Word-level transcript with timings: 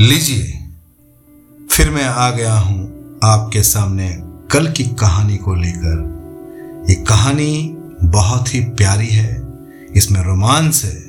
लीजिए। 0.00 0.68
फिर 1.70 1.90
मैं 1.90 2.04
आ 2.04 2.30
गया 2.30 2.54
हूँ 2.54 3.10
आपके 3.24 3.62
सामने 3.62 4.16
कल 4.22 4.72
की 4.72 4.84
कहानी 4.84 5.36
को 5.36 5.54
लेकर। 5.54 5.98
ये 6.88 6.94
कहानी 6.94 7.76
बहुत 8.04 8.54
ही 8.54 8.60
प्यारी 8.60 9.08
है। 9.08 9.42
इसमें 9.96 10.22
रोमांस 10.22 10.84
है, 10.84 11.00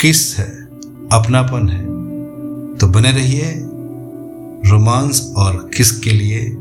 किस 0.00 0.38
है, 0.38 0.64
अपनापन 1.12 1.68
है। 1.68 1.84
तो 2.78 2.86
बने 2.86 3.12
रहिए 3.12 3.54
रोमांस 4.70 5.32
और 5.36 5.70
किस 5.76 6.00
के 6.00 6.10
लिए 6.10 6.56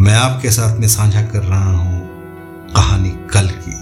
मैं 0.00 0.14
आपके 0.14 0.50
साथ 0.50 0.78
में 0.78 0.88
साझा 0.88 1.22
कर 1.22 1.42
रहा 1.42 1.76
हूँ 1.76 2.08
कहानी 2.72 3.10
कल 3.10 3.50
की। 3.50 3.72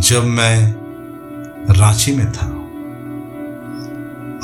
जब 0.00 0.24
मैं 0.24 0.74
रांची 1.74 2.12
में 2.12 2.32
था 2.32 2.63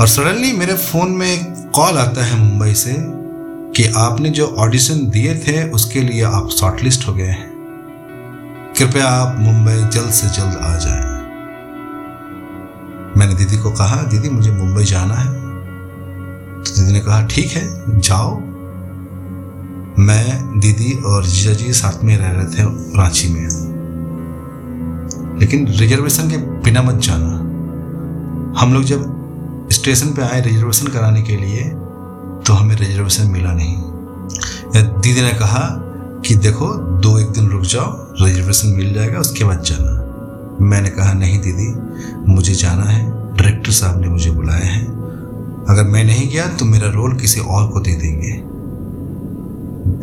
और 0.01 0.07
सडनली 0.07 0.53
मेरे 0.53 0.75
फ़ोन 0.75 1.11
में 1.11 1.27
एक 1.27 1.73
कॉल 1.75 1.99
आता 1.99 2.25
है 2.25 2.39
मुंबई 2.39 2.75
से 2.75 2.97
कि 3.73 3.93
आपने 3.97 4.29
जो 4.29 4.47
ऑडिशन 4.47 4.95
दिए 4.95 5.35
थे, 5.39 5.71
उसके 5.71 6.01
लिए 6.01 6.23
आप 6.23 6.49
शॉर्टलिस्ट 6.49 7.09
हो 7.09 7.13
गए 7.13 7.27
हैं। 7.27 7.51
कृपया 8.79 9.07
आप 9.07 9.37
मुंबई 9.39 9.73
जल्द 9.73 10.11
से 10.11 10.27
जल्द 10.27 10.59
आ 10.63 10.77
जाएँ। 10.77 11.03
मैंने 13.17 13.35
दीदी 13.35 13.59
को 13.59 13.71
कहा, 13.71 14.03
दीदी, 14.03 14.29
मुझे 14.29 14.51
मुंबई 14.51 14.85
जाना 14.85 15.15
है। 15.15 15.33
तो 16.61 16.81
दीदी 16.81 16.93
ने 16.93 17.01
कहा, 17.01 17.27
ठीक 17.27 17.51
है, 17.51 17.83
जाओ। 18.01 18.41
मैं, 19.99 20.61
दीदी 20.61 20.93
और 20.93 21.25
जीजा 21.25 21.53
जी 21.53 21.73
साथ 21.73 22.05
में 22.05 22.19
रह 22.19 22.31
रहे 22.31 22.45
थे 22.45 22.63
रांची 22.99 23.29
में। 23.29 23.49
लेकिन 25.41 25.69
रिजर्वेशन 25.69 26.31
के 26.31 26.37
बिना 26.37 26.83
मत 26.83 26.95
जाना। 26.95 27.37
हम 28.61 28.75
लोग 28.75 28.85
जब 28.85 29.20
स्टेशन 29.73 30.07
पे 30.07 30.23
आए 30.23 30.41
रिजर्वेशन 30.41 30.87
कराने 30.87 31.23
के 31.23 31.37
लिए 31.37 31.63
तो 32.47 32.53
हमें 32.53 32.77
रिजर्वेशन 32.77 33.27
मिला 33.27 33.53
नहीं। 33.53 33.77
दीदी 34.77 35.21
ने 35.21 35.31
कहा 35.31 35.87
कि 36.27 36.35
देखो, 36.35 36.75
दो 36.75 37.19
एक 37.19 37.27
दिन 37.27 37.49
रुक 37.49 37.63
जाओ, 37.63 38.15
रिजर्वेशन 38.25 38.69
मिल 38.69 38.95
जाएगा, 38.95 39.19
उसके 39.19 39.45
बाद 39.45 39.63
जाना। 39.63 39.97
मैंने 40.61 40.89
कहा, 40.89 41.13
नहीं 41.13 41.39
दीदी, 41.41 41.75
मुझे 42.33 42.55
जाना 42.55 42.83
है। 42.83 43.11
डायरेक्टर 43.37 43.71
साहब 43.71 44.01
ने 44.01 44.09
मुझे 44.09 44.31
बुलाया 44.31 44.67
है। 44.67 44.85
अगर 45.69 45.85
मैं 45.85 46.05
नहीं 46.05 46.29
गया 46.31 46.47
तो 46.47 46.65
मेरा 46.65 46.89
रोल 46.89 47.17
किसी 47.17 47.41
और 47.41 47.69
को 47.69 47.81
दे 47.81 47.93
देंगे। 47.93 48.33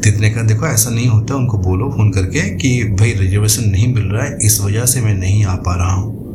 दीदी 0.02 0.20
ने 0.20 0.30
कहा, 0.30 0.44
देखो, 0.44 0.66
ऐसा 0.66 0.90
नहीं 0.90 1.08
होता, 1.08 1.36
उनको 1.36 1.58
बोलो, 1.58 1.90
फ़ोन 1.92 2.12
करके 2.12 2.56
कि 2.56 2.84
भाई, 2.84 3.12
रिजर्वेशन 3.12 3.70
नहीं 3.70 3.94
मिल 3.94 4.04
रहा 4.04 4.26
है, 4.26 4.38
इस 4.42 4.62
वजह 4.62 4.86
से 4.86 5.02
मैं 5.02 5.14
नहीं 5.14 5.46
आ 5.46 5.56
पा 5.56 5.76
रहा 5.76 5.94
हूँ। 5.94 6.27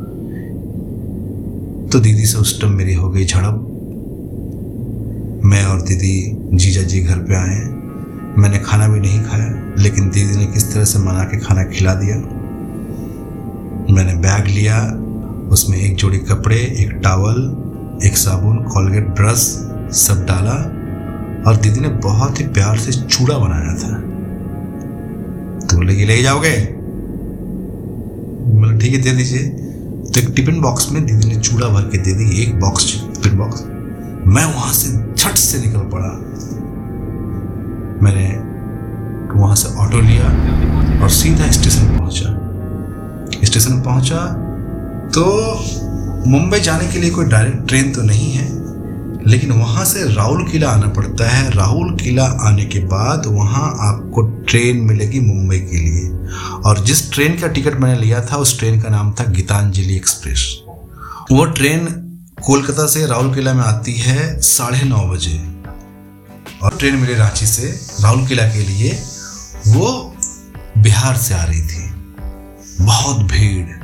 तो 1.93 1.99
दीदी 1.99 2.25
से 2.25 2.37
उस 2.37 2.61
टाइम 2.61 2.73
मेरी 2.73 2.93
हो 2.93 3.09
गई 3.09 3.25
झड़प। 3.25 3.69
मैं 5.45 5.65
और 5.65 5.81
दीदी 5.81 6.37
जीजा 6.53 6.81
जी 6.81 7.01
घर 7.01 7.15
पे 7.15 7.35
आए 7.35 7.59
मैंने 8.37 8.59
खाना 8.59 8.87
भी 8.87 8.99
नहीं 8.99 9.23
खाया, 9.23 9.75
लेकिन 9.79 10.09
दीदी 10.09 10.37
ने 10.37 10.45
किस 10.45 10.73
तरह 10.73 10.85
से 10.85 10.99
मना 10.99 11.23
के 11.23 11.39
खाना 11.39 11.63
खिला 11.63 11.93
दिया? 11.93 12.15
मैंने 13.93 14.15
बैग 14.15 14.47
लिया, 14.47 14.87
उसमें 15.49 15.77
एक 15.77 15.95
जोड़ी 15.95 16.17
कपड़े, 16.17 16.55
एक 16.55 16.91
टावल 16.91 17.57
एक 18.05 18.17
साबुन 18.17 18.57
कॉलगेट 18.57 19.07
ब्रश 19.07 19.39
सब 19.95 20.25
डाला, 20.27 20.55
और 21.49 21.55
दीदी 21.55 21.79
ने 21.79 21.87
बहुत 21.87 22.39
ही 22.39 22.45
प्यार 22.45 22.77
से 22.77 22.91
चूड़ा 22.91 23.37
बनाया 23.37 23.73
था। 23.73 23.99
तो 25.67 25.77
बोले, 25.77 25.93
ये 25.93 26.05
ले 26.05 26.21
जाओगे? 26.23 26.57
बोले, 28.59 28.77
ठीक 28.77 28.93
है, 28.93 29.01
दे 29.01 29.11
दीजिए। 29.11 29.59
तो 30.13 30.19
एक 30.19 30.27
टिफ़िन 30.35 30.59
बॉक्स 30.61 30.91
में 30.91 31.05
दीदी 31.05 31.27
ने 31.27 31.35
चूड़ा 31.37 31.67
भर 31.67 31.81
के 31.89 31.97
दे 31.97 32.13
दी, 32.13 32.41
एक 32.41 32.59
बॉक्स, 32.59 32.83
टिफ़िन 33.13 33.37
बॉक्स। 33.37 33.63
मैं 34.27 34.45
वहाँ 34.45 34.73
से 34.73 34.89
झट 35.13 35.37
से 35.37 35.59
निकल 35.59 35.89
पड़ा। 35.93 36.09
मैंने 38.03 38.27
वहाँ 39.33 39.55
से 39.55 39.69
ऑटो 39.77 40.01
लिया 40.01 41.01
और 41.03 41.09
सीधा 41.11 41.49
स्टेशन 41.51 41.97
पहुँचा। 41.97 42.39
स्टेशन 43.43 43.81
पहुँचा 43.81 44.25
तो 45.09 45.23
मुंबई 46.29 46.59
जाने 46.59 46.87
के 46.87 46.99
लिए 46.99 47.09
कोई 47.11 47.25
डायरेक्ट 47.25 47.67
ट्रेन 47.67 47.91
तो 47.93 48.01
नहीं 48.01 48.31
है, 48.31 48.47
लेकिन 49.27 49.51
वहाँ 49.51 49.85
से 49.85 50.03
राहुल 50.13 50.47
किला 50.51 50.69
आना 50.69 50.87
पड़ता 50.89 51.29
है। 51.29 51.49
राहुल 51.51 51.95
किला 51.97 52.25
आने 52.41 52.65
के 52.65 52.79
बाद 52.87 53.25
वहाँ 53.27 53.69
आपको 53.87 54.21
ट्रेन 54.47 54.81
मिलेगी 54.83 55.19
मुंबई 55.21 55.59
के 55.61 55.77
लिए। 55.79 56.12
और 56.65 56.85
जिस 56.85 57.11
ट्रेन 57.11 57.39
का 57.39 57.47
टिकट 57.47 57.73
मैंने 57.73 58.01
लिया 58.01 58.21
था 58.21 58.35
उस 58.35 58.59
ट्रेन 58.59 58.81
का 58.81 58.89
नाम 58.89 59.11
था 59.11 59.23
गीतांजलि 59.23 59.95
एक्सप्रेस। 59.95 60.59
वो 61.31 61.45
ट्रेन 61.45 61.85
कोलकाता 62.43 62.87
से 62.87 63.05
राहुल 63.05 63.35
किला 63.35 63.53
में 63.53 63.63
आती 63.63 63.93
है 63.93 64.41
साढ़े 64.41 64.81
नौ 64.81 64.97
बजे। 64.97 65.63
और 66.63 66.77
ट्रेन 66.79 66.95
मेरे 66.95 67.15
रांची 67.15 67.45
से 67.45 67.79
राहुल 68.01 68.27
किला 68.27 68.43
के 68.43 68.63
लिए 68.63 69.03
वो 69.67 70.15
बिहार 70.77 71.17
से 71.17 71.33
आ 71.33 71.43
रही 71.43 71.61
थी। 71.61 71.89
बहुत 72.81 73.17
भीड़। 73.17 73.83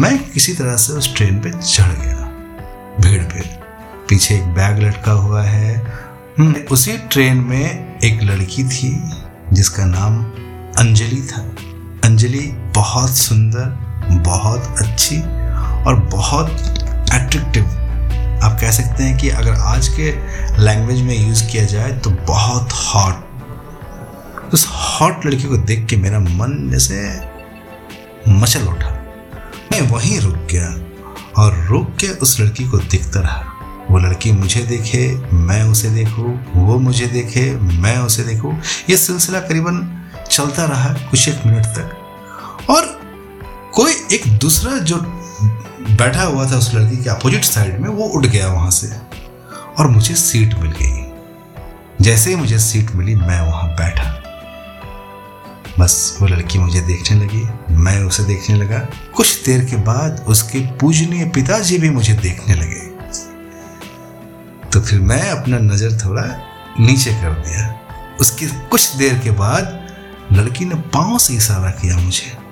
मैं 0.00 0.30
किसी 0.30 0.52
तरह 0.52 0.76
से 0.76 0.92
उस 0.92 1.16
ट्रेन 1.16 1.38
पे 1.38 1.50
चढ़ 1.50 1.88
गया 1.88 2.30
भीड़ 3.00 3.22
पे। 3.22 3.40
पीछे 4.08 4.34
एक 4.34 4.44
बैग 4.44 4.82
लटका 4.82 5.12
हुआ 5.12 5.42
है। 5.42 5.94
हम्म, 6.38 6.54
उसी 6.70 6.98
ट्रेन 6.98 7.36
में 7.36 7.98
एक 8.04 8.22
लड़की 8.22 8.64
थी 8.64 9.10
जिसका 9.52 9.84
नाम 9.84 10.24
अंजलि 10.78 11.20
था। 11.22 11.40
अंजलि 12.04 12.46
बहुत 12.76 13.10
सुंदर, 13.10 13.66
बहुत 14.24 14.80
अच्छी 14.80 15.20
और 15.84 15.94
बहुत 16.12 16.50
एट्रैक्टिव 17.14 17.64
आप 18.44 18.58
कह 18.60 18.70
सकते 18.70 19.02
हैं 19.02 19.16
कि 19.18 19.28
अगर 19.30 19.52
आज 19.52 19.88
के 19.88 20.10
लैंग्वेज 20.64 21.00
में 21.02 21.16
यूज़ 21.16 21.44
किया 21.46 21.64
जाए 21.64 21.92
तो 21.98 22.10
बहुत 22.28 22.72
हॉट 22.74 24.52
उस 24.52 24.66
हॉट 24.70 25.26
लड़की 25.26 25.48
को 25.48 25.56
देख 25.56 25.86
के 25.86 25.96
मेरा 25.96 26.18
मन 26.20 26.68
जैसे 26.70 27.00
मचल 28.30 28.66
उठा। 28.68 28.90
मैं 29.72 29.80
वहीं 29.90 30.18
रुक 30.20 30.36
गया 30.52 30.68
और 31.36 31.64
रुक 31.66 31.96
के 32.00 32.08
उस 32.16 32.38
लड़की 32.40 32.64
को 32.64 32.78
देखता 32.78 33.20
रहा। 33.20 33.42
वो 33.90 33.98
लड़की 33.98 34.32
मुझे 34.32 34.60
देखे, 34.62 35.08
मैं 35.32 35.62
उसे 35.62 35.90
देखूँ, 35.90 36.34
वो 36.56 36.78
मुझे 36.78 37.06
देखे, 37.06 37.50
मैं 37.54 37.96
उसे 37.98 38.22
देखूँ। 38.24 38.54
ये 38.90 38.96
सिलसिला 38.96 39.40
करीबन 39.40 39.82
चलता 40.34 40.64
रहा 40.64 40.92
कुछ 41.10 41.28
एक 41.28 41.46
मिनट 41.46 41.66
तक। 41.66 42.66
और 42.70 42.86
कोई 43.74 43.92
एक 44.12 44.26
दूसरा 44.38 44.78
जो 44.78 44.96
बैठा 45.90 46.22
हुआ 46.22 46.50
था 46.50 46.56
उस 46.56 46.74
लड़की 46.74 46.96
के 46.96 47.10
अपोजिट 47.10 47.44
साइड 47.44 47.78
में, 47.80 47.88
वो 47.88 48.04
उठ 48.04 48.26
गया 48.26 48.48
वहाँ 48.48 48.70
से 48.70 48.88
और 49.78 49.86
मुझे 49.86 50.14
सीट 50.14 50.54
मिल 50.54 50.72
गई। 50.72 52.04
जैसे 52.04 52.30
ही 52.30 52.36
मुझे 52.36 52.58
सीट 52.58 52.90
मिली, 52.90 53.14
मैं 53.14 53.40
वहाँ 53.40 53.68
बैठा। 53.70 54.10
बस 55.78 56.18
वो 56.20 56.26
लड़की 56.26 56.58
मुझे 56.58 56.80
देखने 56.80 57.16
लगी, 57.20 57.42
मैं 57.74 58.02
उसे 58.04 58.24
देखने 58.24 58.56
लगा। 58.56 58.78
कुछ 59.16 59.44
देर 59.44 59.64
के 59.64 59.76
बाद 59.76 60.24
उसके 60.28 60.60
पूजनीय 60.80 61.24
पिताजी 61.24 61.78
भी 61.78 61.90
मुझे 61.90 62.12
देखने 62.12 62.54
लगे। 62.54 62.82
तो 64.70 64.80
फिर 64.80 65.00
मैं 65.00 65.30
अपना 65.30 65.58
नज़र 65.58 65.98
थोड़ा 66.04 66.22
नीचे 66.80 67.14
कर 67.14 67.32
दिया। 67.40 67.74
उसके 68.20 68.46
कुछ 68.46 68.94
देर 68.96 69.18
के 69.18 69.30
बाद 69.30 69.83
लड़की 70.32 70.64
ने 70.64 70.74
पाँव 70.74 71.18
से 71.18 71.34
इशारा 71.34 71.70
किया 71.70 71.96
मुझे। 71.96 72.44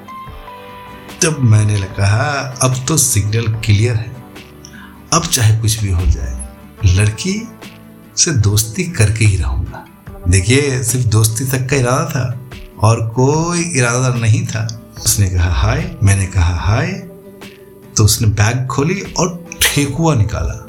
तब 1.23 1.39
मैंने 1.39 1.81
कहा 1.81 2.57
अब 2.63 2.85
तो 2.89 2.97
सिग्नल 2.97 3.47
क्लियर 3.49 3.97
है। 3.97 4.17
अब 5.13 5.25
चाहे 5.25 5.61
कुछ 5.61 5.81
भी 5.81 5.91
हो 5.91 6.07
जाए, 6.07 6.49
लड़की 6.87 7.49
से 8.17 8.31
दोस्ती 8.31 8.85
करके 8.85 9.25
ही 9.25 9.37
रहूँगा। 9.37 9.87
देखिए, 10.29 10.83
सिर्फ़ 10.83 11.07
दोस्ती 11.07 11.45
तक 11.45 11.71
का 11.71 11.77
इरादा 11.77 12.07
था 12.11 12.41
और 12.81 13.09
कोई 13.09 13.61
इरादा 13.61 14.15
नहीं 14.15 14.47
था। 14.47 14.93
उसने 15.05 15.31
कहा, 15.31 15.53
हाय। 15.53 15.97
मैंने 16.03 16.27
कहा, 16.27 16.55
हाय। 16.55 16.93
तो 17.97 18.05
उसने 18.05 18.29
बैग 18.29 18.67
खोली 18.67 19.01
और 19.01 19.51
ठेकुआ 19.63 20.15
निकाला। 20.15 20.67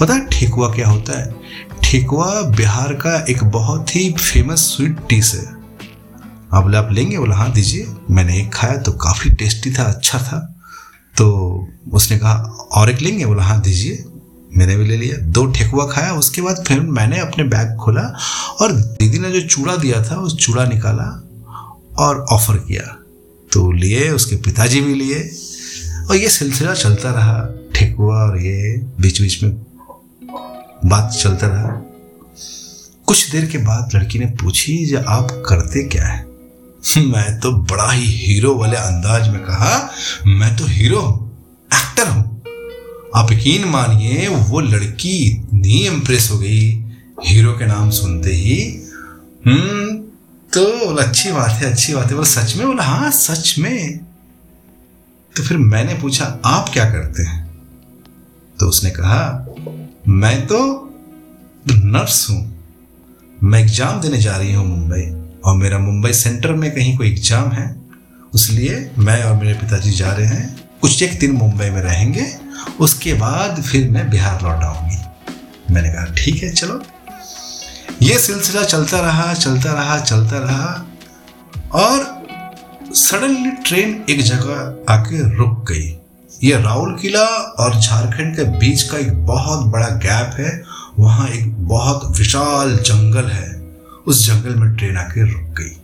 पता 0.00 0.14
है 0.14 0.26
ठेकुआ 0.26 0.74
क्या 0.74 0.88
होता 0.88 1.18
है? 1.18 1.34
ठेकुआ 1.84 2.42
बिहार 2.42 2.92
का 2.92 3.24
एक 3.30 3.44
बहुत 3.44 3.96
ही 3.96 4.12
फ़ेमस 4.12 4.58
स्वीट 4.58 4.96
डिश 5.08 5.34
है 5.34 5.59
आप 6.52 6.62
बोले 6.62 6.76
आप 6.76 6.92
लेंगे, 6.92 7.18
बोला 7.18 7.36
हाँ 7.36 7.52
दीजिए। 7.52 7.86
मैंने 8.10 8.38
एक 8.38 8.54
खाया 8.54 8.76
तो 8.76 8.92
काफ़ी 8.92 9.30
टेस्टी 9.30 9.72
था 9.72 9.82
अच्छा 9.82 10.18
था। 10.18 10.56
तो 11.16 11.68
उसने 11.92 12.18
कहा, 12.18 12.34
और 12.72 12.90
एक 12.90 13.00
लेंगे? 13.00 13.26
बोला 13.26 13.42
हाँ 13.42 13.60
दीजिए। 13.60 14.04
मैंने 14.56 14.76
भी 14.76 14.86
ले 14.86 14.96
लिया। 14.96 15.16
दो 15.16 15.46
ठेकुआ 15.46 15.86
खाया, 15.86 16.12
उसके 16.12 16.42
बाद 16.42 16.64
फिर 16.68 16.80
मैंने 16.80 17.18
अपने 17.18 17.44
बैग 17.44 17.76
खोला 17.76 18.16
और 18.60 18.72
दीदी 18.72 19.18
ने 19.18 19.40
जो 19.40 19.46
चूड़ा 19.46 19.76
दिया 19.76 20.10
था, 20.10 20.16
उस 20.16 20.36
चूड़ा 20.36 20.64
निकाला 20.64 21.28
और 21.98 22.20
ऑफ़र 22.20 22.56
किया। 22.56 22.96
तो 23.52 23.72
लिए, 23.72 24.10
उसके 24.10 24.36
पिताजी 24.36 24.80
भी 24.80 24.94
लिए। 24.94 25.30
और 26.10 26.16
ये 26.16 26.28
सिलसिला 26.28 26.74
चलता 26.74 27.10
रहा। 27.10 27.48
ठेकुआ 27.74 28.16
और 28.16 28.38
ये 28.38 28.86
बीच 29.00 29.22
बीच 29.22 29.42
में 29.42 29.66
बात 30.86 31.10
चलता 31.22 31.46
रहा। 31.46 31.82
कुछ 33.06 33.30
देर 33.30 33.46
के 33.46 33.58
बाद 33.58 33.90
लड़की 33.94 34.18
ने 34.18 34.26
पूछी 34.26 34.94
आप 34.94 35.42
करते 35.46 35.82
क्या 35.82 36.06
है? 36.06 36.29
मैं 36.98 37.40
तो 37.40 37.52
बड़ा 37.52 37.90
ही 37.92 38.06
हीरो 38.06 38.54
वाले 38.54 38.76
अंदाज 38.76 39.28
में 39.28 39.40
कहा, 39.40 39.90
मैं 40.26 40.56
तो 40.56 40.64
हीरो 40.66 41.30
एक्टर 41.74 42.08
हूँ। 42.08 42.42
आप 43.14 43.32
यकीन 43.32 43.64
मानिए, 43.64 44.28
वो 44.28 44.60
लड़की 44.60 45.30
इतनी 45.30 45.86
इम्प्रेस 45.86 46.30
हो 46.30 46.38
गई, 46.38 46.84
हीरो 47.26 47.52
के 47.52 47.66
नाम 47.66 47.90
सुनते 47.90 48.30
ही 48.30 48.80
हम्म 49.46 49.96
तो 50.54 50.86
बोला, 50.86 51.02
अच्छी 51.02 51.32
बात 51.32 51.50
है, 51.50 51.72
अच्छी 51.72 51.94
बात 51.94 52.06
है। 52.06 52.14
बोला, 52.14 52.28
सच 52.28 52.56
में? 52.56 52.66
बोला 52.66 52.82
हाँ 52.82 53.10
सच 53.10 53.54
में। 53.58 53.98
तो 55.36 55.42
फिर 55.42 55.56
मैंने 55.56 55.94
पूछा, 55.94 56.40
आप 56.44 56.68
क्या 56.72 56.90
करते 56.90 57.22
हैं? 57.22 57.50
तो 58.60 58.66
उसने 58.66 58.90
कहा, 58.90 59.46
मैं 60.08 60.46
तो 60.46 60.90
नर्स 61.70 62.30
हूँ। 62.30 62.62
मैं 63.42 63.60
एग्ज़ाम 63.60 64.00
देने 64.00 64.18
जा 64.18 64.36
रही 64.36 64.54
हूँ 64.54 64.66
मुंबई। 64.66 65.19
और 65.44 65.56
मेरा 65.56 65.78
मुंबई 65.78 66.12
सेंटर 66.12 66.52
में 66.52 66.70
कहीं 66.70 66.96
कोई 66.96 67.10
एग्ज़ाम 67.10 67.50
है 67.52 67.68
इसलिए 68.34 68.90
मैं 68.98 69.22
और 69.24 69.34
मेरे 69.36 69.54
पिताजी 69.54 69.90
जा 69.90 70.12
रहे 70.12 70.26
हैं। 70.26 70.56
कुछ 70.80 71.02
एक 71.02 71.18
दिन 71.20 71.32
मुंबई 71.32 71.68
में 71.70 71.80
रहेंगे, 71.82 72.26
उसके 72.80 73.14
बाद 73.14 73.60
फिर 73.62 73.88
मैं 73.90 74.08
बिहार 74.10 74.42
लौट 74.42 74.62
आऊँगी। 74.64 74.96
मैंने 75.74 75.88
कहा, 75.88 76.04
ठीक 76.16 76.42
है, 76.42 76.52
चलो। 76.52 76.80
ये 78.02 78.18
सिलसिला 78.18 78.62
चलता 78.62 79.00
रहा 79.00 79.32
चलता 79.34 79.72
रहा 79.72 79.98
चलता 80.00 80.38
रहा, 80.38 80.86
और 81.74 82.92
सडनली 82.94 83.50
ट्रेन 83.66 84.04
एक 84.10 84.22
जगह 84.22 84.92
आके 84.92 85.22
रुक 85.36 85.64
गई। 85.70 85.96
ये 86.44 86.62
राहुल 86.62 86.96
किला 86.98 87.24
और 87.58 87.80
झारखंड 87.80 88.36
के 88.36 88.44
बीच 88.58 88.82
का 88.82 88.98
एक 88.98 89.12
बहुत 89.26 89.66
बड़ा 89.66 89.88
गैप 90.04 90.36
है। 90.38 90.62
वहाँ 90.98 91.28
एक 91.28 91.52
बहुत 91.66 92.18
विशाल 92.18 92.76
जंगल 92.76 93.30
है। 93.30 93.49
उस 94.10 94.26
जंगल 94.26 94.54
में 94.54 94.76
ट्रेन 94.76 94.96
आके 94.96 95.22
रुक 95.22 95.42
गई। 95.42 95.76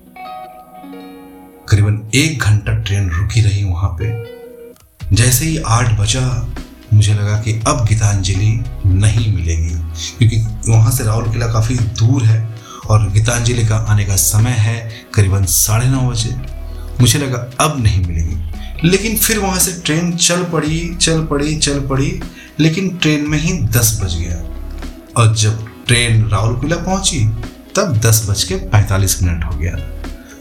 करीबन 1.69 2.11
एक 2.15 2.39
घंटा 2.39 2.73
ट्रेन 2.73 3.11
रुकी 3.11 3.41
रही 3.41 3.65
वहाँ 3.65 3.97
पे। 4.03 4.07
जैसे 5.17 5.45
ही 5.45 5.59
आठ 5.67 6.01
बजा, 6.01 6.49
मुझे 6.95 7.15
लगा 7.15 7.41
कि 7.41 7.53
अब 7.67 7.85
गीतांजलि 7.85 8.65
नहीं 8.87 9.35
मिलेगी, 9.35 9.75
क्योंकि 10.19 10.71
वहाँ 10.73 10.91
से 10.91 11.05
राहुल 11.05 11.33
किला 11.33 11.47
काफ़ी 11.47 11.77
दूर 11.77 12.23
है 12.23 12.49
और 12.91 13.11
गीतांजलि 13.11 13.67
का 13.67 13.77
आने 13.77 14.05
का 14.05 14.17
समय 14.17 14.51
है 14.51 14.91
करीबन 15.15 15.45
साढ़े 15.45 15.87
नौ 15.87 16.11
बजे। 16.11 16.37
मुझे 17.01 17.19
लगा 17.19 17.51
अब 17.61 17.83
नहीं 17.83 18.07
मिलेगी। 18.07 18.89
लेकिन 18.89 19.17
फिर 19.17 19.39
वहाँ 19.39 19.59
से 19.59 19.83
ट्रेन 19.85 20.17
चल 20.17 20.43
पड़ी 20.43 20.95
चल 20.95 21.25
पड़ी 21.25 21.57
चल 21.57 21.81
पड़ी, 21.81 22.21
लेकिन 22.61 22.97
ट्रेन 22.97 23.29
में 23.29 23.39
ही 23.39 23.59
दस 23.59 24.01
बज 24.05 24.17
गया। 24.17 24.45
और 25.17 25.37
जब 25.37 25.67
ट्रेन 25.87 26.29
राहुल 26.29 26.61
किला 26.61 26.77
पहुँची 26.77 27.31
तब 27.77 27.97
दस 27.97 28.27
बज 28.31 28.45
के 28.45 28.55
पैंतालीस 28.55 29.23
मिनट 29.23 29.45
हो 29.45 29.59
गया। 29.59 29.73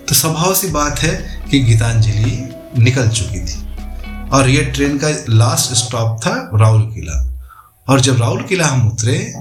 तो 0.08 0.16
स्वभाव 0.16 0.56
सी 0.56 0.68
बात 0.68 1.00
है 1.00 1.42
कि 1.52 1.60
गीतांजलि 1.60 2.50
निकल 2.78 3.08
चुकी 3.10 3.40
थी। 3.40 3.66
और 4.30 4.50
यह 4.50 4.72
ट्रेन 4.76 4.98
का 4.98 5.10
लास्ट 5.30 5.74
स्टॉप 5.74 6.20
था 6.22 6.50
राहुल 6.54 6.82
किला। 6.82 7.18
और 7.90 8.02
जब 8.02 8.20
राहुल 8.20 8.44
किला 8.44 8.68
हम 8.68 8.88
उतरे 8.88 9.34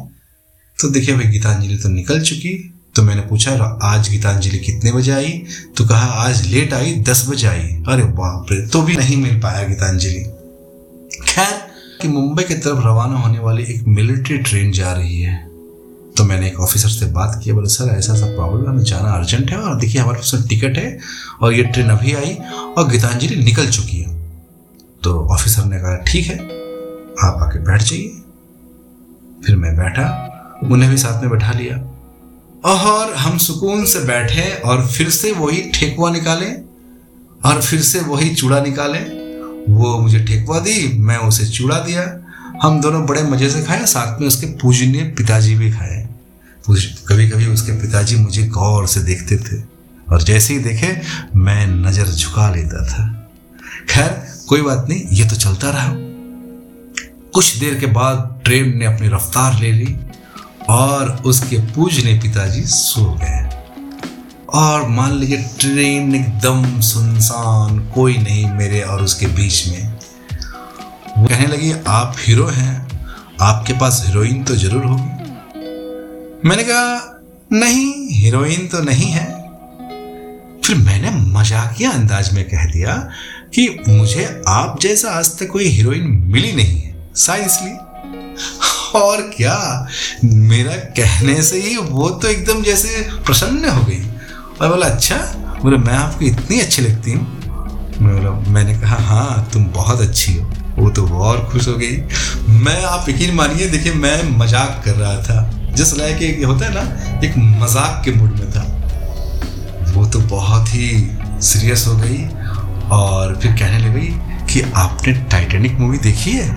तो 0.79 0.88
देखिए 0.91 1.14
भाई 1.14 1.25
गीतांजलि 1.25 1.76
तो 1.76 1.88
निकल 1.88 2.20
चुकी। 2.20 2.70
तो 2.94 3.02
मैंने 3.02 3.20
पूछा 3.20 3.79
आज 3.82 4.08
गीतांजलि 4.08 4.58
कितने 4.58 4.93
बजे 4.93 5.12
आई? 5.12 5.43
तो 5.76 5.85
कहा, 5.85 6.06
आज 6.06 6.46
लेट 6.46 6.75
आई, 6.75 6.94
दस 6.94 7.29
बजे 7.29 7.46
आई। 7.46 7.85
अरे 7.88 8.05
बाप 8.05 8.46
रे 8.52 8.67
तो 8.67 8.82
भी 8.82 8.96
नहीं 8.96 9.17
मिल 9.17 9.41
पाया 9.41 9.62
गीतांजलि। 9.62 10.20
खैर, 11.29 11.52
कि 12.02 12.08
मुंबई 12.08 12.43
की 12.43 12.55
तरफ़ 12.55 12.79
रवाना 12.79 13.17
होने 13.17 13.38
वाली 13.38 13.62
एक 13.62 13.85
मिलिट्री 13.88 14.38
ट्रेन 14.38 14.73
जा 14.73 14.93
रही 14.93 15.20
है। 15.20 15.54
तो 16.17 16.25
मैंने 16.25 16.47
एक 16.47 16.61
ऑफिसर 16.61 16.89
से 16.89 17.07
बात 17.07 17.41
की, 17.45 17.53
बोले, 17.53 17.69
सर, 17.69 17.85
ऐसा 17.85 18.13
ऐसा 18.13 18.27
प्रॉब्लम 18.27 18.63
है, 18.63 18.69
हमें 18.69 18.85
जाना 18.85 19.09
अर्जेंट 19.09 19.51
है 19.51 19.57
और 19.57 19.77
देखिए 19.77 20.01
हमारे 20.01 20.19
पास 20.19 20.47
टिकट 20.49 20.77
है 20.77 20.99
और 21.43 21.53
ये 21.53 21.63
ट्रेन 21.63 21.89
अभी 21.89 22.13
आई 22.13 22.39
और 22.79 22.89
गीतांजलि 22.89 23.37
निकल 23.37 23.69
चुकी 23.69 23.97
है। 23.97 24.15
तो 25.03 25.29
ऑफिसर 25.29 25.65
ने 25.65 25.79
कहा, 25.79 25.97
ठीक 25.97 26.27
है, 26.27 26.39
आप 27.29 27.43
आके 27.43 27.59
बैठ 27.59 27.83
जाइए। 27.83 28.09
फिर 29.47 29.57
मैं 29.57 29.77
बैठा, 29.77 30.31
उन्हें 30.65 30.91
भी 30.91 30.97
साथ 30.97 31.21
में 31.23 31.31
बैठा 31.31 31.53
लिया। 31.53 31.77
और 32.71 33.15
हम 33.15 33.39
सुकून 33.39 33.85
से 33.85 34.01
बैठे 34.01 34.55
और 34.55 34.87
फिर 34.87 35.11
से 35.11 35.33
वही 35.33 35.71
ठेकुआ 35.75 36.11
निकाले 36.11 36.51
और 37.49 37.63
फिर 37.63 37.81
से 37.81 38.01
वही 38.01 38.35
चूड़ा 38.35 38.61
निकाले। 38.61 38.99
वो 39.73 39.99
मुझे 39.99 40.25
ठेकुआ 40.25 40.59
दी, 40.59 40.99
मैं 40.99 41.17
उसे 41.17 41.47
चूड़ा 41.47 41.79
दिया। 41.79 42.21
हम 42.63 42.81
दोनों 42.81 43.07
बड़े 43.07 43.23
मज़े 43.23 43.51
से 43.51 43.63
खाए 43.63 43.87
साथ 43.87 44.21
में 44.21 44.29
उसके 44.29 44.47
पूजनीय 44.47 45.03
पिताजी 45.03 45.55
भी 45.55 45.73
खाए। 45.73 46.04
कभी 46.69 47.29
कभी 47.29 47.47
उसके 47.47 47.73
पिताजी 47.73 48.17
मुझे 48.17 48.43
गौर 48.43 48.87
से 48.87 49.01
देखते 49.01 49.37
थे। 49.37 49.63
और 50.13 50.23
जैसे 50.23 50.55
ही 50.55 50.61
देखे, 50.61 51.01
मैं 51.37 51.67
नज़र 51.67 52.07
झुका 52.07 52.51
लेता 52.51 52.85
था। 52.85 53.29
खैर, 53.91 54.23
कोई 54.49 54.63
बात 54.63 54.87
नहीं, 54.89 55.03
ये 55.11 55.25
तो 55.25 55.37
चलता 55.37 55.71
रहा। 55.71 55.95
कुछ 57.31 57.57
देर 57.57 57.75
के 57.75 57.87
बाद 57.87 58.43
ट्रेन 58.45 58.79
ने 58.79 58.87
अपनी 58.87 59.09
रफ्तार 59.09 59.61
ले 59.61 59.73
ली 59.73 59.97
और 60.69 61.23
उसके 61.27 61.59
पूजने 61.59 62.15
पिताजी 62.15 62.63
सो 62.63 63.19
गए। 63.23 63.49
और 64.55 64.89
मान 64.89 65.13
लीजिए, 65.13 65.45
ट्रेन 65.61 66.15
एकदम 66.15 66.81
सुनसान, 66.81 67.79
कोई 67.95 68.17
नहीं 68.19 68.47
मेरे 68.47 68.81
और 68.81 69.03
उसके 69.03 69.27
बीच 69.27 69.69
में। 69.69 69.93
वो 71.19 71.27
कहने 71.27 71.47
लगी, 71.47 71.73
आप 71.87 72.17
हीरो 72.19 72.47
हैं, 72.47 72.89
आपके 73.41 73.73
पास 73.73 74.03
हीरोइन 74.07 74.45
तो 74.45 74.57
ज़रूर 74.57 74.85
होगी। 74.85 75.24
मैंने 76.46 76.62
कहा, 76.62 77.20
नहीं 77.52 78.08
हीरोइन 78.12 78.67
तो 78.69 78.81
नहीं 78.81 79.11
है. 79.11 79.25
फिर 80.64 80.76
मैंने 80.76 81.11
मजाकिया 81.11 81.91
अंदाज 81.91 82.32
में 82.35 82.44
कह 82.44 82.64
दिया 82.64 82.96
कि 83.55 83.85
मुझे 83.88 84.43
आप 84.49 84.81
जैसा 84.81 85.11
आज 85.11 85.38
तक 85.38 85.49
कोई 85.49 85.64
हीरोइन 85.64 86.06
मिली 86.26 86.52
नहीं 86.52 86.81
है 86.81 87.14
शायद 87.17 87.46
इसलिए। 87.46 87.73
और 89.00 89.23
क्या, 89.37 89.88
मेरा 90.25 90.76
कहने 90.76 91.43
से 91.43 91.61
ही 91.61 91.76
वो 91.76 92.11
तो 92.11 92.29
एकदम 92.29 92.62
जैसे 92.62 93.08
प्रसन्न 93.26 93.69
हो 93.69 93.85
गई। 93.85 94.02
और 94.61 94.69
बोला 94.69 94.87
अच्छा 94.87 95.17
बोले, 95.62 95.76
मैं 95.76 95.94
आपको 95.94 96.25
इतनी 96.25 96.61
अच्छी 96.61 96.82
लगती 96.82 97.12
हूँ। 97.12 97.26
मैं 98.00 98.17
बोला, 98.17 98.31
मैंने 98.31 98.79
कहा 98.81 98.96
हाँ 98.96 99.50
तुम 99.52 99.67
बहुत 99.67 100.00
अच्छी 100.00 100.35
हो। 100.35 100.50
वो 100.79 100.91
तो 100.91 101.08
और 101.08 101.49
खुश 101.52 101.69
हो 101.69 101.75
गई। 101.75 101.96
मैं, 102.49 102.82
आप 102.85 103.08
यकीन 103.08 103.35
मानिए, 103.35 103.69
देखिए, 103.69 103.93
मैं 103.93 104.38
मज़ाक 104.38 104.82
कर 104.85 104.94
रहा 104.94 105.23
था। 105.23 105.64
जिस 105.76 105.97
लायक 105.99 106.23
एक 106.23 106.44
होता 106.44 106.67
है 106.67 106.75
ना, 106.75 107.21
एक 107.26 107.35
मज़ाक 107.62 108.03
के 108.05 108.12
मूड 108.12 108.31
में 108.31 108.50
था। 108.50 108.62
वो 109.93 110.06
तो 110.06 110.19
बहुत 110.21 110.69
ही 110.69 110.88
सीरियस 111.43 111.87
हो 111.87 111.97
गई 111.97 112.25
और 112.91 113.35
फिर 113.43 113.53
कहने 113.53 113.79
लगी 113.79 114.06
कि 114.53 114.61
आपने 114.75 115.12
टाइटेनिक 115.31 115.79
मूवी 115.79 115.99
देखी 115.99 116.31
है? 116.31 116.49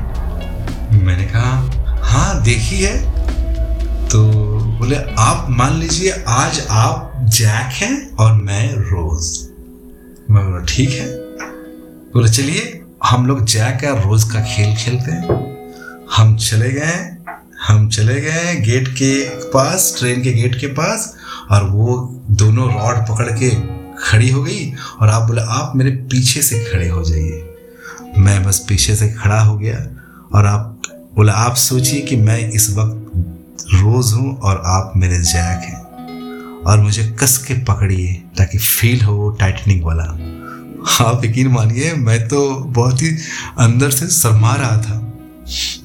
मैंने 1.03 1.25
कहा 1.25 1.99
हाँ 2.03 2.41
देखी 2.43 2.81
है। 2.83 2.97
तो 4.09 4.23
बोले, 4.79 4.95
आप 5.19 5.47
मान 5.49 5.73
लीजिए, 5.73 6.11
आज 6.27 6.68
आप 6.69 7.13
जैक 7.23 7.73
हैं 7.73 8.15
और 8.15 8.33
मैं 8.33 8.73
रोज 8.73 9.47
मैं 10.31 10.44
बोला, 10.45 10.63
ठीक 10.65 10.89
है। 10.89 11.07
बोले, 12.13 12.30
चलिए, 12.30 12.81
हम 13.06 13.25
लोग 13.25 13.45
जैक 13.45 13.83
और 13.83 14.01
रोज 14.01 14.23
का 14.23 14.42
खेल 14.45 14.75
खेलते 14.75 15.11
हैं। 15.11 15.45
हम 16.15 16.35
चले 16.37 16.71
गए 16.71 17.17
हम 17.68 17.90
चले 17.90 18.21
गए 18.21 18.56
गेट 18.56 18.88
के 18.88 19.30
पास, 19.30 19.95
ट्रेन 20.00 20.24
के 20.24 20.33
गेट 20.33 20.59
के 20.59 20.68
पास, 20.68 21.16
और 21.52 21.64
वो 21.64 22.21
दोनों 22.31 22.74
रॉड 22.74 22.97
पकड़ 22.97 23.31
के 23.31 23.50
खड़ी 24.04 24.30
हो 24.30 24.44
गई, 24.44 24.74
और 25.02 25.09
आप 25.09 25.28
बोले, 25.28 25.42
आप 25.42 25.74
मेरे 25.76 25.92
पीछे 25.92 26.42
से 26.42 26.59
खड़े 26.59 26.88
हो 26.88 27.04
जाइए। 27.04 27.56
मैं 28.18 28.44
बस 28.44 28.66
पीछे 28.69 28.95
से 28.95 29.09
खड़ा 29.09 29.40
हो 29.40 29.57
गया, 29.57 29.88
और 30.33 30.45
आप 30.45 30.81
बोला, 31.16 31.33
आप 31.33 31.56
सोचिए 31.56 32.02
कि 32.02 32.16
मैं 32.16 32.50
इस 32.50 32.69
वक्त 32.69 33.12
रोज 33.74 34.14
हूँ, 34.14 34.40
और 34.40 34.62
आप 34.66 34.94
मेरे 34.95 35.19
जैक 35.19 35.64
हैं। 35.64 35.88
और 36.64 36.80
मुझे 36.80 37.16
कस 37.19 37.38
के 37.38 37.54
पकड़िए, 37.54 38.14
ताकि 38.38 38.57
फील 38.57 39.02
हो 39.02 39.30
टाइटनिंग 39.40 39.83
वाला। 39.83 40.04
आप 41.06 41.21
यकीन 41.26 41.47
मानिए, 41.47 41.94
मैं 41.94 42.28
तो 42.28 42.56
बहुत 42.56 43.02
ही 43.02 43.18
अंदर 43.57 43.90
से 43.90 44.07
शर्मा 44.07 44.56
रहा 44.56 44.78
था। 44.78 45.06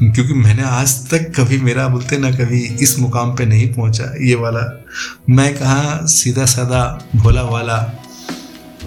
क्योंकि 0.03 0.35
मैंने 0.35 0.63
आज 0.63 1.11
तक 1.11 1.33
कभी 1.37 1.59
मेरा 1.59 1.89
बोलते 1.89 2.19
ना, 2.19 2.31
कभी 2.31 2.61
इस 2.61 2.99
मुकाम 2.99 3.37
पे 3.37 3.45
नहीं 3.45 3.75
पहुँचा 3.75 4.05
ये 4.21 4.35
वाला। 4.35 4.85
मैं 5.31 5.55
कहा, 5.55 6.07
सीधा 6.07 6.45
साधा 6.45 7.05
भोला 7.17 7.43
वाला। 7.43 8.03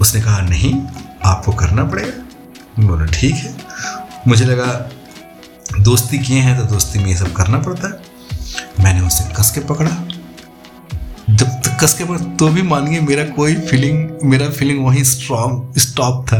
उसने 0.00 0.20
कहा, 0.20 0.40
नहीं, 0.40 0.82
आपको 1.24 1.52
करना 1.52 1.84
पड़ेगा। 1.84 2.22
बोला, 2.86 3.06
ठीक 3.06 3.34
है। 3.34 3.56
मुझे 4.28 4.44
लगा, 4.44 4.90
दोस्ती 5.80 6.18
किए 6.18 6.38
हैं 6.38 6.58
तो 6.58 6.74
दोस्ती 6.74 6.98
में 6.98 7.06
ये 7.06 7.16
सब 7.16 7.32
करना 7.32 7.58
पड़ता 7.58 7.88
है। 7.88 7.94
मैंने 8.84 9.06
उसे 9.06 9.32
कस 9.34 9.50
के 9.50 9.60
पकड़ा। 9.60 10.05
जब 11.30 11.46
तक 11.46 11.76
कस 11.80 11.94
के 11.94 12.04
पकड़ा 12.04 12.18
तो 12.36 12.48
भी 12.48 12.62
मानिए 12.62 13.00
मेरा 13.00 13.24
कोई 13.24 13.54
फीलिंग 13.54 14.10
मेरा 14.24 14.48
फीलिंग 14.50 14.84
वहीं 14.86 15.02
स्ट्रॉन्ग 15.04 15.78
स्टॉप 15.78 16.26
था। 16.28 16.38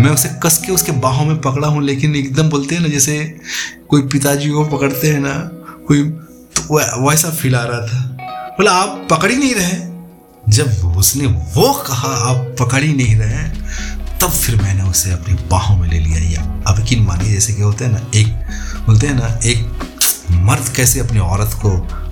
मैं 0.00 0.10
उसे 0.10 0.28
कस 0.42 0.56
के 0.58 0.72
उसके 0.72 0.92
बाहों 0.92 1.26
में 1.26 1.40
पकड़ा 1.40 1.68
हूँ, 1.68 1.82
लेकिन 1.82 2.16
एकदम 2.16 2.48
बोलते 2.50 2.74
हैं 2.74 2.82
ना, 2.82 2.88
जैसे 2.88 3.40
कोई 3.88 4.02
पिताजी 4.02 4.50
को 4.50 4.64
पकड़ते 4.64 5.08
हैं 5.08 5.20
ना, 5.20 5.34
कोई 5.88 6.02
तो 6.56 7.08
वैसा 7.08 7.30
फील 7.30 7.56
आ 7.56 7.62
रहा 7.64 7.80
था। 7.80 8.00
बोला, 8.58 8.72
आप 8.72 9.06
पकड़ 9.10 9.30
ही 9.30 9.36
नहीं 9.36 9.54
रहे 9.54 9.76
जब 10.48 10.96
उसने 10.96 11.26
वो 11.26 11.72
कहा, 11.88 12.14
आप 12.30 12.56
पकड़ 12.60 12.82
ही 12.82 12.92
नहीं 12.94 13.16
रहे 13.16 13.46
तब 14.20 14.30
फिर 14.30 14.56
मैंने 14.56 14.82
उसे 14.82 15.12
अपनी 15.12 15.34
बाहों 15.50 15.76
में 15.76 15.88
ले 15.88 15.98
लिया। 15.98 16.18
या, 16.30 16.42
अब 16.66 16.80
यकीन 16.80 17.02
मानिए, 17.02 17.32
जैसे 17.32 17.52
कि 17.52 17.62
होते 17.62 17.84
हैं 17.84 17.92
ना, 17.92 18.00
एक, 18.14 18.34
बोलते 18.86 19.06
हैं 19.06 19.14
ना, 19.14 19.38
एक 19.44 19.70
मर्द 20.30 20.74
कैसे 20.76 21.00
अपनी 21.00 21.18
औरत 21.18 21.58
को 21.62 21.70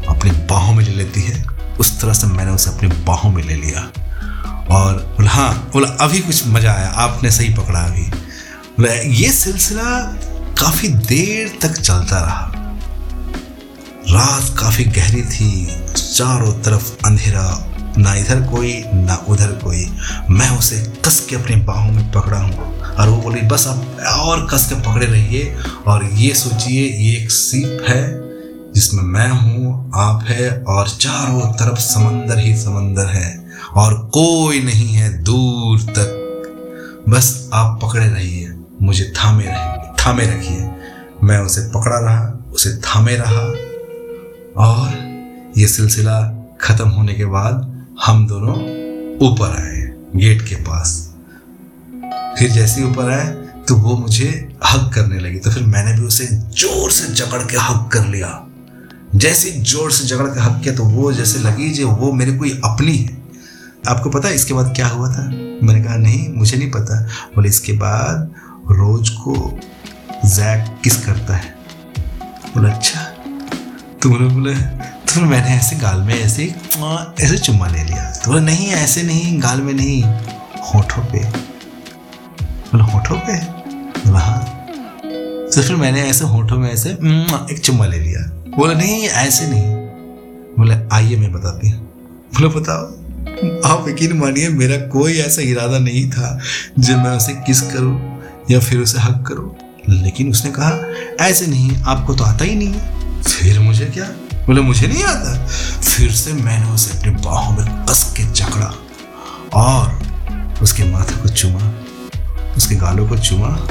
अपनी 0.08 0.30
बाहों 0.30 0.74
में 0.74 0.84
ले 0.84 0.92
लेती 0.92 1.22
है? 1.22 1.55
उस 1.80 2.00
तरह 2.00 2.12
से 2.12 2.26
मैंने 2.26 2.50
उसे 2.50 2.70
अपनी 2.70 2.88
बाहों 2.88 3.30
में 3.30 3.42
ले 3.42 3.54
लिया। 3.54 3.92
और 4.70 4.94
बोला 4.94 5.30
हाँ। 5.30 5.70
बोला, 5.72 5.88
अभी 5.88 6.20
कुछ 6.20 6.46
मज़ा 6.46 6.72
आया, 6.72 6.88
आपने 6.88 7.30
सही 7.30 7.48
पकड़ा 7.48 7.80
अभी। 7.80 8.02
बोला, 8.02 8.92
ये 8.92 9.32
सिलसिला 9.32 10.00
काफ़ी 10.60 10.88
देर 10.88 11.58
तक 11.62 11.72
चलता 11.72 12.20
रहा। 12.20 12.52
रात 14.10 14.58
काफ़ी 14.58 14.84
गहरी 14.84 15.22
थी, 15.22 15.66
चारों 16.14 16.52
तरफ़ 16.52 17.06
अंधेरा, 17.06 17.66
ना 17.98 18.14
इधर 18.14 18.40
कोई, 18.40 18.84
ना 18.86 19.24
उधर 19.28 19.46
कोई। 19.46 19.96
मैं 20.30 20.58
उसे 20.58 20.92
कस 21.04 21.26
के 21.30 21.36
अपनी 21.36 21.56
बाहों 21.56 21.92
में 21.92 22.12
पकड़ा 22.12 22.38
हूँ। 22.38 22.80
और 22.80 23.08
वो 23.08 23.16
बोली, 23.16 23.40
बस 23.40 23.66
आप 23.66 24.00
और 24.18 24.48
कस 24.50 24.68
के 24.68 24.74
पकड़े 24.74 25.06
रहिए 25.06 25.56
और 25.86 26.04
ये 26.12 26.34
सोचिए, 26.34 26.82
ये 26.88 27.22
एक 27.22 27.30
सीप 27.30 27.84
है 27.88 28.25
जिसमें 28.76 29.02
मैं 29.02 29.28
हूँ, 29.30 29.90
आप 29.94 30.22
है 30.22 30.50
और 30.62 30.88
चारों 30.90 31.52
तरफ़ 31.52 31.78
समंदर 31.80 32.38
ही 32.38 32.54
समंदर 32.56 33.06
है 33.08 33.28
और 33.76 33.94
कोई 34.14 34.60
नहीं 34.62 34.88
है 34.88 35.08
दूर 35.22 35.80
तक। 35.90 37.04
बस 37.08 37.50
आप 37.54 37.78
पकड़े 37.82 38.06
रहिए, 38.06 38.52
मुझे 38.82 39.12
थामे 39.16 39.44
रहिए, 39.44 39.92
थामे 40.00 40.24
रखिए। 40.26 40.70
मैं 41.22 41.38
उसे 41.40 41.60
पकड़ा 41.70 41.98
रहा, 41.98 42.32
उसे 42.52 42.76
थामे 42.78 43.16
रहा 43.16 43.46
और 44.66 45.52
ये 45.58 45.66
सिलसिला 45.68 46.20
खत्म 46.60 46.88
होने 46.88 47.14
के 47.14 47.24
बाद 47.26 47.94
हम 48.04 48.26
दोनों 48.28 48.54
ऊपर 49.26 49.50
आए, 49.52 49.82
गेट 50.16 50.42
के 50.48 50.56
पास। 50.62 50.96
फिर 52.38 52.50
जैसे 52.50 52.84
ऊपर 52.84 53.10
आए 53.10 53.26
तो 53.68 53.74
वो 53.76 53.96
मुझे 53.96 54.28
हक 54.66 54.90
करने 54.94 55.18
लगी 55.18 55.38
तो 55.38 55.50
फिर 55.50 55.62
मैंने 55.64 55.92
भी 55.92 56.06
उसे 56.06 56.26
ज़ोर 56.26 56.90
से 56.90 57.12
जकड़ 57.14 57.42
के 57.42 57.56
हक 57.58 57.88
कर 57.92 58.06
लिया। 58.06 58.28
जैसे 59.14 59.50
ज़ोर 59.62 59.90
से 59.92 60.06
जकड़ 60.06 60.26
के 60.26 60.40
हक 60.40 60.60
किया 60.62 60.74
तो 60.76 60.84
वो 60.84 61.12
जैसे 61.12 61.38
लगी 61.38 61.68
जो 61.70 61.88
वो 61.90 62.12
मेरे 62.12 62.32
कोई 62.32 62.50
अपनी 62.64 62.96
है। 62.96 63.16
आपको 63.88 64.10
पता 64.10 64.28
है 64.28 64.34
इसके 64.34 64.54
बाद 64.54 64.74
क्या 64.76 64.86
हुआ 64.88 65.08
था? 65.08 65.22
मैंने 65.62 65.82
कहा, 65.82 65.96
नहीं, 65.96 66.28
मुझे 66.28 66.56
नहीं 66.56 66.70
पता। 66.70 67.00
बोले, 67.34 67.48
इसके 67.48 67.72
बाद 67.72 68.34
रोज 68.70 69.08
को 69.10 69.34
जैक 70.26 70.76
किस 70.84 70.96
करता 71.04 71.36
है? 71.36 71.54
बोला 72.54 72.68
अच्छा 72.68 73.00
तो 74.02 74.10
बोले 74.10 74.28
बोले 74.28 74.54
तो 74.54 75.20
मैंने 75.22 75.54
ऐसे 75.56 75.76
गाल 75.76 76.00
में 76.00 76.14
ऐसे 76.14 76.44
ऐसे 77.20 77.38
चुम्मा 77.38 77.66
ले 77.66 77.82
लिया। 77.84 78.10
तो 78.14 78.30
बोले, 78.30 78.44
नहीं, 78.44 78.66
ऐसे 78.68 79.02
नहीं, 79.02 79.42
गाल 79.42 79.60
में 79.60 79.72
नहीं, 79.74 80.02
होठों 80.64 81.02
पे। 81.02 81.24
बोला, 82.38 82.84
होठों 82.84 83.18
पे? 83.18 83.36
बोला 84.00 84.18
हाँ। 84.18 84.38
तो 85.02 85.62
फिर 85.62 85.76
मैंने 85.76 86.02
ऐसे 86.02 86.24
होठों 86.24 86.58
में 86.58 86.70
ऐसे 86.70 86.90
एक 86.90 87.60
चुम्मा 87.64 87.86
ले 87.86 87.98
लिया। 87.98 88.30
बोला, 88.56 88.74
नहीं, 88.74 89.02
ऐसे 89.02 89.46
नहीं। 89.46 89.76
बोले, 90.58 90.74
आइए, 90.92 91.16
मैं 91.16 91.32
बताती 91.32 91.68
हूँ। 91.68 91.80
बोले, 92.08 92.48
बताओ, 92.48 92.82
आप 93.70 93.88
यकीन 93.88 94.12
मानिए, 94.12 94.48
मेरा 94.48 94.76
कोई 94.76 95.18
ऐसा 95.18 95.42
इरादा 95.42 95.78
नहीं 95.78 96.10
था 96.10 96.38
जब 96.78 96.96
मैं 96.96 97.16
उसे 97.16 97.32
किस 97.32 97.60
करूँ 97.60 98.22
या 98.50 98.60
फिर 98.60 98.80
उसे 98.80 98.98
हक 98.98 99.24
करूँ। 99.26 99.56
लेकिन 99.88 100.30
उसने 100.30 100.50
कहा, 100.50 100.92
ऐसे 101.24 101.46
नहीं, 101.46 101.82
आपको 101.82 102.14
तो 102.14 102.24
आता 102.24 102.44
ही 102.44 102.54
नहीं। 102.54 102.74
फिर 103.22 103.60
मुझे 103.60 103.86
क्या? 103.86 104.04
बोले, 104.46 104.60
मुझे 104.60 104.86
नहीं 104.86 105.04
आता। 105.04 105.46
फिर 105.80 106.12
से 106.12 106.32
मैंने 106.32 106.70
उसे 106.70 106.98
अपने 106.98 107.10
बाहों 107.10 107.56
में 107.56 107.86
कस 107.86 108.14
के 108.16 108.22
जकड़ा 108.22 108.74
और 109.54 110.00
उसके 110.62 110.84
माथे 110.84 111.22
को 111.22 111.28
चुमा, 111.28 111.72
उसके 112.56 112.74
गालों 112.74 113.08
को 113.08 113.18
चुमा 113.18 113.68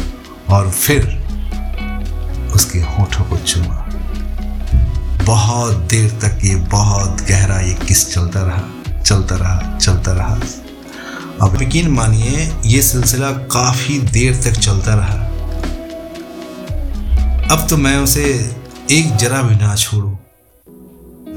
और 0.49 0.71
फिर 0.71 1.23
उसके 2.55 2.79
होठों 2.79 3.25
को 3.25 3.37
चुमा। 3.37 3.84
बहुत 5.25 5.77
देर 5.77 6.09
तक 6.11 6.39
ये 6.43 6.55
बहुत 6.55 7.21
गहरा 7.21 7.59
ये 7.59 7.73
किस 7.73 8.13
चलता 8.13 8.41
रहा 8.41 9.01
चलता 9.01 9.35
रहा 9.35 9.77
चलता 9.77 10.11
रहा। 10.11 10.37
अब 11.41 11.61
यकीन 11.61 11.87
मानिए, 11.87 12.53
ये 12.65 12.81
सिलसिला 12.81 13.31
काफ़ी 13.31 13.99
देर 13.99 14.41
तक 14.43 14.51
चलता 14.51 14.93
रहा। 14.93 15.25
अब 17.55 17.67
तो 17.69 17.77
मैं 17.77 17.97
उसे 17.97 18.55
एक 18.91 19.15
जरा 19.15 19.41
भी 19.41 19.55
ना 19.55 19.75
छोड़ू। 19.75 20.09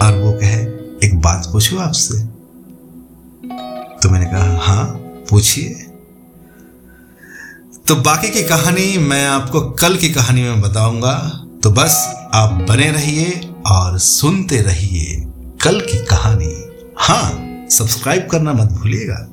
और 0.03 0.23
वो 0.23 0.33
कहे, 0.33 0.61
एक 1.07 1.11
बात 1.15 1.49
पूछू 1.53 1.79
आपसे? 1.79 2.25
तो 4.03 4.11
मैंने 4.11 4.27
कहा 4.27 4.59
हाँ 4.63 4.85
पूछिए। 5.31 5.69
तो 7.89 7.97
बाकी 7.97 8.31
की 8.31 8.43
कहानी 8.43 8.99
मैं 8.99 9.27
आपको 9.27 9.61
कल 9.61 9.97
की 9.97 10.09
कहानी 10.09 10.43
में 10.43 10.61
बताऊँगा। 10.61 11.45
तो 11.63 11.71
बस 11.71 12.15
आप 12.35 12.53
बने 12.53 12.91
रहिए 12.91 13.48
और 13.67 13.99
सुनते 13.99 14.61
रहिए 14.61 15.25
कल 15.63 15.81
की 15.81 16.05
कहानी। 16.05 16.55
हाँ 16.99 17.67
सब्सक्राइब 17.71 18.29
करना 18.31 18.53
मत 18.53 18.73
भूलिएगा। 18.73 19.29